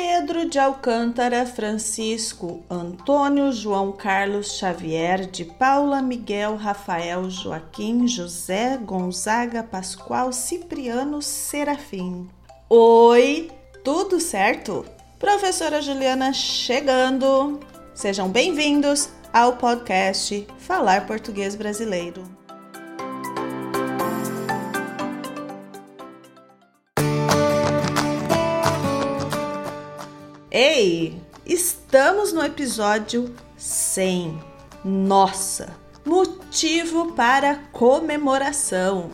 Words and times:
Pedro 0.00 0.48
de 0.48 0.60
Alcântara 0.60 1.44
Francisco, 1.44 2.62
Antônio 2.70 3.50
João 3.50 3.90
Carlos 3.90 4.56
Xavier, 4.56 5.26
de 5.26 5.44
Paula 5.44 6.00
Miguel 6.00 6.54
Rafael 6.54 7.28
Joaquim 7.28 8.06
José 8.06 8.76
Gonzaga 8.76 9.60
Pascoal 9.60 10.32
Cipriano 10.32 11.20
Serafim. 11.20 12.28
Oi, 12.70 13.50
tudo 13.82 14.20
certo? 14.20 14.86
Professora 15.18 15.82
Juliana 15.82 16.32
chegando. 16.32 17.58
Sejam 17.92 18.28
bem-vindos 18.28 19.08
ao 19.32 19.56
podcast 19.56 20.46
Falar 20.58 21.08
Português 21.08 21.56
Brasileiro. 21.56 22.37
Ei, 30.60 31.14
estamos 31.46 32.32
no 32.32 32.44
episódio 32.44 33.32
100. 33.56 34.42
Nossa, 34.84 35.76
motivo 36.04 37.12
para 37.12 37.60
comemoração. 37.70 39.08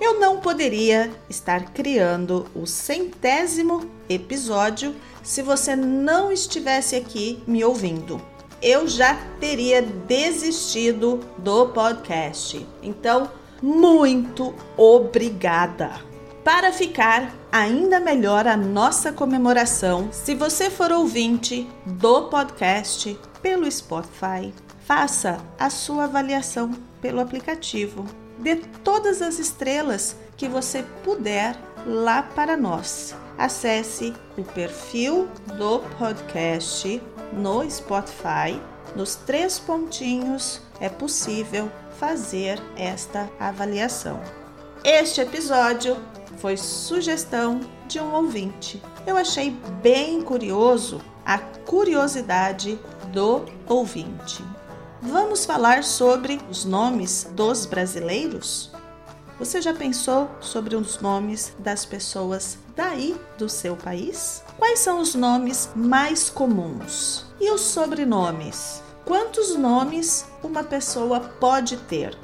Eu 0.00 0.18
não 0.18 0.40
poderia 0.40 1.08
estar 1.28 1.72
criando 1.72 2.44
o 2.56 2.66
centésimo 2.66 3.88
episódio 4.08 4.96
se 5.22 5.42
você 5.42 5.76
não 5.76 6.32
estivesse 6.32 6.96
aqui 6.96 7.40
me 7.46 7.64
ouvindo. 7.64 8.20
Eu 8.60 8.88
já 8.88 9.14
teria 9.38 9.80
desistido 9.80 11.20
do 11.38 11.68
podcast. 11.68 12.66
Então, 12.82 13.30
muito 13.62 14.52
obrigada! 14.76 16.09
Para 16.44 16.72
ficar 16.72 17.34
ainda 17.52 18.00
melhor 18.00 18.46
a 18.46 18.56
nossa 18.56 19.12
comemoração, 19.12 20.10
se 20.10 20.34
você 20.34 20.70
for 20.70 20.90
ouvinte 20.90 21.68
do 21.84 22.28
podcast 22.28 23.18
pelo 23.42 23.70
Spotify, 23.70 24.52
faça 24.86 25.38
a 25.58 25.68
sua 25.68 26.04
avaliação 26.04 26.72
pelo 27.02 27.20
aplicativo. 27.20 28.06
Dê 28.38 28.56
todas 28.56 29.20
as 29.20 29.38
estrelas 29.38 30.16
que 30.38 30.48
você 30.48 30.82
puder 31.04 31.54
lá 31.86 32.22
para 32.22 32.56
nós. 32.56 33.14
Acesse 33.36 34.14
o 34.38 34.42
perfil 34.42 35.28
do 35.58 35.80
podcast 35.98 37.02
no 37.34 37.70
Spotify. 37.70 38.58
Nos 38.96 39.14
três 39.14 39.58
pontinhos 39.58 40.62
é 40.80 40.88
possível 40.88 41.70
fazer 41.98 42.58
esta 42.76 43.28
avaliação. 43.38 44.39
Este 44.82 45.20
episódio 45.20 45.94
foi 46.38 46.56
sugestão 46.56 47.60
de 47.86 48.00
um 48.00 48.14
ouvinte. 48.14 48.82
Eu 49.06 49.14
achei 49.14 49.50
bem 49.82 50.22
curioso 50.22 51.02
a 51.24 51.38
curiosidade 51.38 52.78
do 53.12 53.44
ouvinte. 53.68 54.42
Vamos 55.02 55.44
falar 55.44 55.84
sobre 55.84 56.40
os 56.48 56.64
nomes 56.64 57.28
dos 57.32 57.66
brasileiros? 57.66 58.70
Você 59.38 59.60
já 59.60 59.74
pensou 59.74 60.30
sobre 60.40 60.74
os 60.74 60.98
nomes 60.98 61.54
das 61.58 61.84
pessoas 61.84 62.56
daí 62.74 63.14
do 63.36 63.50
seu 63.50 63.76
país? 63.76 64.42
Quais 64.58 64.78
são 64.78 65.00
os 65.00 65.14
nomes 65.14 65.68
mais 65.76 66.30
comuns? 66.30 67.26
E 67.38 67.50
os 67.50 67.60
sobrenomes? 67.60 68.82
Quantos 69.04 69.54
nomes 69.56 70.24
uma 70.42 70.64
pessoa 70.64 71.20
pode 71.20 71.76
ter? 71.76 72.16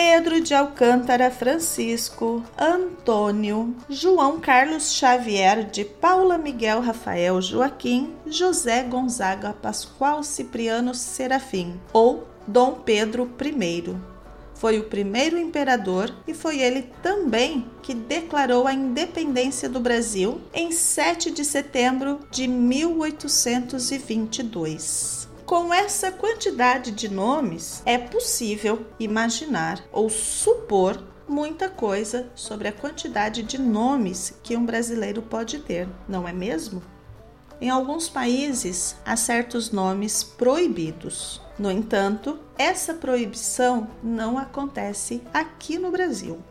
Pedro 0.00 0.40
de 0.40 0.54
Alcântara 0.54 1.28
Francisco, 1.28 2.44
Antônio, 2.56 3.74
João 3.90 4.38
Carlos 4.38 4.92
Xavier 4.92 5.68
de 5.68 5.84
Paula 5.84 6.38
Miguel 6.38 6.80
Rafael 6.80 7.42
Joaquim, 7.42 8.14
José 8.24 8.84
Gonzaga 8.84 9.52
Pascoal 9.52 10.22
Cipriano 10.22 10.94
Serafim, 10.94 11.80
ou 11.92 12.28
Dom 12.46 12.74
Pedro 12.74 13.28
I. 13.44 13.96
Foi 14.54 14.78
o 14.78 14.84
primeiro 14.84 15.36
imperador 15.36 16.14
e 16.28 16.34
foi 16.34 16.60
ele 16.60 16.92
também 17.02 17.66
que 17.82 17.92
declarou 17.92 18.68
a 18.68 18.72
independência 18.72 19.68
do 19.68 19.80
Brasil 19.80 20.40
em 20.54 20.70
7 20.70 21.32
de 21.32 21.44
setembro 21.44 22.20
de 22.30 22.46
1822. 22.46 25.27
Com 25.48 25.72
essa 25.72 26.12
quantidade 26.12 26.90
de 26.90 27.08
nomes, 27.08 27.82
é 27.86 27.96
possível 27.96 28.84
imaginar 29.00 29.82
ou 29.90 30.10
supor 30.10 31.02
muita 31.26 31.70
coisa 31.70 32.30
sobre 32.34 32.68
a 32.68 32.72
quantidade 32.72 33.42
de 33.42 33.56
nomes 33.56 34.34
que 34.42 34.54
um 34.54 34.66
brasileiro 34.66 35.22
pode 35.22 35.60
ter, 35.60 35.88
não 36.06 36.28
é 36.28 36.34
mesmo? 36.34 36.82
Em 37.62 37.70
alguns 37.70 38.10
países 38.10 38.94
há 39.06 39.16
certos 39.16 39.70
nomes 39.70 40.22
proibidos. 40.22 41.40
No 41.58 41.70
entanto, 41.70 42.38
essa 42.58 42.92
proibição 42.92 43.88
não 44.02 44.36
acontece 44.36 45.22
aqui 45.32 45.78
no 45.78 45.90
Brasil. 45.90 46.42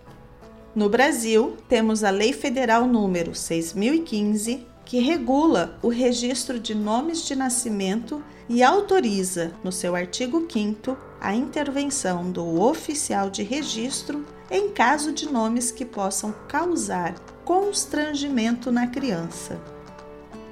No 0.73 0.89
Brasil, 0.89 1.55
temos 1.69 2.03
a 2.03 2.09
Lei 2.09 2.33
Federal 2.33 2.87
número 2.87 3.35
6015, 3.35 4.65
que 4.87 4.99
regula 4.99 5.77
o 5.83 5.89
registro 5.89 6.57
de 6.57 6.73
nomes 6.73 7.25
de 7.25 7.35
nascimento 7.35 8.23
e 8.47 8.63
autoriza, 8.63 9.51
no 9.61 9.69
seu 9.69 9.97
artigo 9.97 10.47
5, 10.49 10.97
a 11.19 11.35
intervenção 11.35 12.31
do 12.31 12.61
oficial 12.61 13.29
de 13.29 13.43
registro 13.43 14.25
em 14.49 14.69
caso 14.69 15.11
de 15.11 15.29
nomes 15.29 15.71
que 15.71 15.83
possam 15.83 16.33
causar 16.47 17.15
constrangimento 17.43 18.71
na 18.71 18.87
criança. 18.87 19.59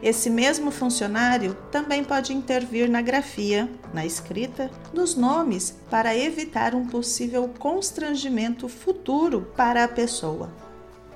Esse 0.04 0.30
mesmo 0.30 0.70
funcionário 0.70 1.56
também 1.72 2.04
pode 2.04 2.34
intervir 2.34 2.90
na 2.90 3.02
grafia, 3.02 3.70
na 3.94 4.06
escrita, 4.06 4.70
dos 4.94 5.16
nomes 5.16 5.78
para 5.90 6.14
evitar 6.14 6.76
um 6.76 6.86
possível 6.86 7.50
constrangimento 7.58 8.68
futuro 8.68 9.54
para 9.56 9.86
a 9.86 9.88
pessoa. 9.88 10.52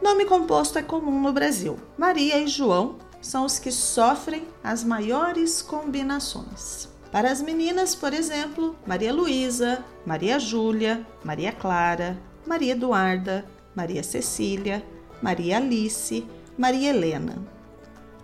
Nome 0.01 0.23
composto 0.23 0.79
é 0.79 0.81
comum 0.81 1.21
no 1.21 1.33
Brasil. 1.33 1.77
Maria 1.97 2.39
e 2.39 2.47
João 2.47 3.08
são 3.21 3.45
os 3.45 3.59
que 3.59 3.71
sofrem 3.71 4.47
as 4.63 4.83
maiores 4.83 5.61
combinações. 5.61 6.87
Para 7.11 7.31
as 7.31 7.41
meninas, 7.41 7.95
por 7.95 8.13
exemplo, 8.13 8.75
Maria 8.85 9.11
Luísa, 9.11 9.83
Maria 10.05 10.39
Júlia, 10.39 11.05
Maria 11.23 11.51
Clara, 11.51 12.19
Maria 12.45 12.73
Eduarda, 12.73 13.45
Maria 13.75 14.03
Cecília, 14.03 14.85
Maria 15.21 15.57
Alice, 15.57 16.25
Maria 16.57 16.89
Helena. 16.89 17.37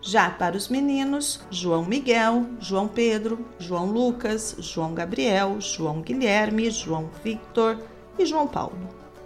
Já 0.02 0.30
para 0.30 0.56
os 0.56 0.70
meninos, 0.70 1.40
João 1.50 1.84
Miguel, 1.84 2.46
João 2.60 2.88
Pedro, 2.88 3.44
João 3.58 3.88
Lucas, 3.88 4.56
João 4.60 4.94
Gabriel, 4.94 5.60
João 5.60 6.02
Guilherme, 6.02 6.70
João 6.70 7.10
Victor 7.24 7.80
e 8.20 8.26
João 8.26 8.46
Paulo. 8.46 8.78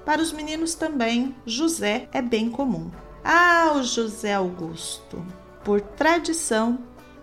Para 0.06 0.22
os 0.22 0.32
meninos 0.32 0.76
também, 0.76 1.36
José 1.46 2.08
é 2.14 2.22
bem 2.22 2.50
comum. 2.50 2.90
Ah, 3.24 3.74
o 3.76 3.84
José 3.84 4.34
Augusto! 4.34 5.22
Por 5.70 5.82
tradição, 5.82 6.80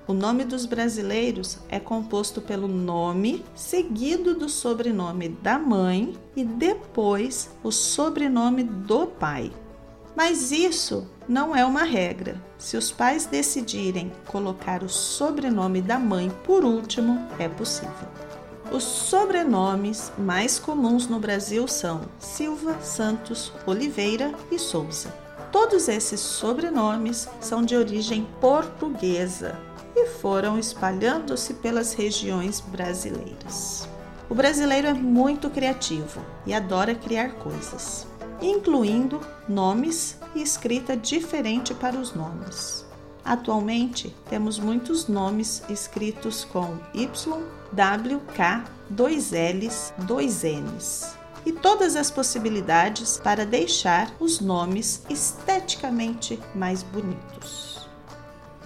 o 0.07 0.15
nome 0.15 0.45
dos 0.45 0.67
brasileiros 0.67 1.59
é 1.69 1.81
composto 1.81 2.41
pelo 2.41 2.69
nome 2.69 3.45
seguido 3.57 4.37
do 4.37 4.49
sobrenome 4.49 5.31
da 5.31 5.59
mãe 5.59 6.17
e 6.37 6.45
depois 6.45 7.51
o 7.65 7.73
sobrenome 7.73 8.63
do 8.63 9.09
pai. 9.09 9.51
Mas 10.15 10.53
isso 10.53 11.11
não 11.29 11.57
é 11.57 11.65
uma 11.65 11.83
regra. 11.83 12.41
Se 12.57 12.77
os 12.77 12.93
pais 12.93 13.27
decidirem 13.27 14.13
colocar 14.29 14.85
o 14.85 14.89
sobrenome 14.89 15.83
da 15.83 15.99
mãe 15.99 16.31
por 16.45 16.65
último, 16.65 17.27
é 17.41 17.49
possível. 17.49 18.07
Os 18.71 18.85
sobrenomes 18.85 20.13
mais 20.17 20.57
comuns 20.57 21.09
no 21.09 21.19
Brasil 21.19 21.67
são 21.67 22.03
Silva, 22.21 22.81
Santos, 22.81 23.53
Oliveira 23.67 24.33
e 24.53 24.57
Souza. 24.57 25.26
Todos 25.59 25.89
esses 25.89 26.21
sobrenomes 26.21 27.27
são 27.41 27.63
de 27.63 27.75
origem 27.75 28.29
portuguesa 28.43 29.59
e 29.97 30.07
foram 30.07 30.59
espalhando-se 30.59 31.55
pelas 31.55 31.95
regiões 31.95 32.61
brasileiras. 32.61 33.89
O 34.29 34.35
brasileiro 34.35 34.87
é 34.87 34.93
muito 34.93 35.49
criativo 35.49 36.21
e 36.45 36.53
adora 36.53 36.95
criar 36.95 37.37
coisas, 37.37 38.07
incluindo 38.43 39.19
nomes 39.49 40.19
e 40.35 40.43
escrita 40.43 40.95
diferente 40.95 41.73
para 41.73 41.97
os 41.97 42.15
nomes. 42.15 42.85
Atualmente, 43.25 44.15
temos 44.29 44.59
muitos 44.59 45.09
nomes 45.09 45.63
escritos 45.71 46.45
com 46.45 46.79
Y, 46.93 47.43
W, 47.73 48.21
K, 48.35 48.63
dois 48.91 49.31
L's, 49.33 49.95
dois 50.07 50.43
N's 50.43 51.17
e 51.47 51.53
todas 51.53 51.97
as 51.97 52.11
possibilidades 52.11 53.19
para 53.19 53.47
deixar 53.47 54.13
os 54.21 54.41
nomes 54.41 55.03
esteticamente 55.09 56.39
mais 56.55 56.83
bonitos. 56.83 57.89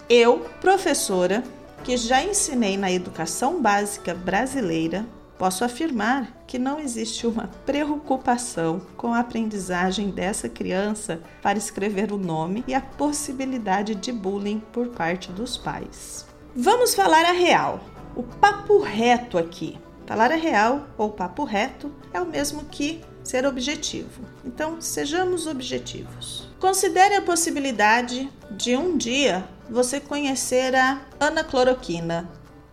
Eu, 0.08 0.40
professora, 0.60 1.44
que 1.84 1.96
já 1.96 2.24
ensinei 2.24 2.76
na 2.76 2.90
educação 2.90 3.62
básica 3.62 4.12
brasileira, 4.12 5.06
Posso 5.40 5.64
afirmar 5.64 6.44
que 6.46 6.58
não 6.58 6.78
existe 6.78 7.26
uma 7.26 7.48
preocupação 7.64 8.82
com 8.94 9.14
a 9.14 9.20
aprendizagem 9.20 10.10
dessa 10.10 10.50
criança 10.50 11.22
para 11.40 11.56
escrever 11.56 12.12
o 12.12 12.18
nome 12.18 12.62
e 12.68 12.74
a 12.74 12.80
possibilidade 12.82 13.94
de 13.94 14.12
bullying 14.12 14.60
por 14.70 14.88
parte 14.88 15.32
dos 15.32 15.56
pais. 15.56 16.26
Vamos 16.54 16.94
falar 16.94 17.24
a 17.24 17.32
real, 17.32 17.80
o 18.14 18.22
papo 18.22 18.80
reto 18.80 19.38
aqui. 19.38 19.78
Falar 20.10 20.32
a 20.32 20.34
real 20.34 20.88
ou 20.98 21.10
papo 21.10 21.44
reto 21.44 21.94
é 22.12 22.20
o 22.20 22.26
mesmo 22.26 22.64
que 22.64 23.00
ser 23.22 23.46
objetivo. 23.46 24.24
Então, 24.44 24.80
sejamos 24.80 25.46
objetivos. 25.46 26.48
Considere 26.58 27.14
a 27.14 27.22
possibilidade 27.22 28.28
de 28.50 28.76
um 28.76 28.96
dia 28.96 29.48
você 29.70 30.00
conhecer 30.00 30.74
a 30.74 31.00
anacloroquina, 31.20 32.28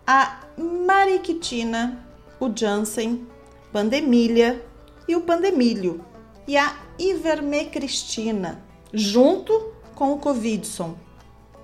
a 0.07 0.39
mariquitina 0.57 2.04
o 2.39 2.51
Janssen, 2.51 3.28
Pandemilha 3.72 4.60
e 5.07 5.16
o 5.16 5.22
Pandemilho, 5.22 6.04
e 6.48 6.57
a 6.57 6.75
Ivermecristina, 6.98 8.63
junto 8.92 9.74
com 9.94 10.12
o 10.12 10.18
Covidson. 10.18 10.98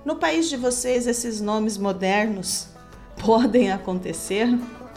No 0.05 0.17
país 0.17 0.47
de 0.47 0.55
vocês, 0.55 1.07
esses 1.07 1.41
nomes 1.41 1.79
modernos 1.79 2.67
podem 3.25 3.71
acontecer? 3.71 4.47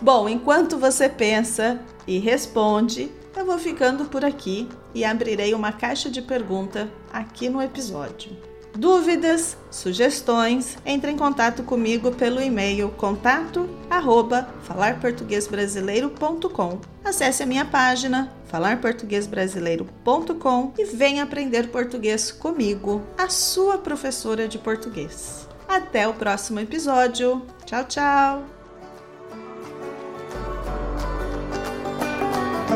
Bom, 0.00 0.28
enquanto 0.28 0.78
você 0.78 1.08
pensa 1.08 1.81
e 2.06 2.19
responde, 2.19 3.10
eu 3.37 3.44
vou 3.44 3.58
ficando 3.58 4.06
por 4.06 4.25
aqui 4.25 4.69
e 4.94 5.04
abrirei 5.04 5.54
uma 5.54 5.72
caixa 5.72 6.10
de 6.10 6.22
pergunta 6.22 6.88
aqui 7.12 7.48
no 7.48 7.62
episódio. 7.62 8.37
Dúvidas, 8.76 9.56
sugestões, 9.70 10.76
entre 10.84 11.10
em 11.10 11.16
contato 11.16 11.62
comigo 11.62 12.12
pelo 12.12 12.43
e-mail 12.43 12.90
contato 12.90 13.66
arroba 13.88 14.50
falarportuguesbrasileiro.com. 14.64 16.81
Acesse 17.02 17.43
a 17.43 17.46
minha 17.46 17.64
página 17.64 18.31
falarportuguesbrasileiro.com 18.46 20.75
e 20.78 20.84
venha 20.84 21.22
aprender 21.22 21.69
português 21.69 22.31
comigo, 22.31 23.00
a 23.16 23.31
sua 23.31 23.78
professora 23.78 24.46
de 24.46 24.58
português. 24.58 25.48
Até 25.66 26.06
o 26.06 26.12
próximo 26.12 26.60
episódio. 26.60 27.40
Tchau, 27.64 27.84
tchau! 27.84 28.56